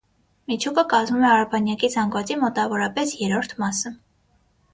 Միջուկը 0.51 0.83
կազմում 0.93 1.25
է 1.25 1.29
արբանյակի 1.33 1.89
զանգվածի 1.97 2.39
մոտավորապես 2.45 3.15
երրորդ 3.27 3.55
մասը։ 3.63 3.95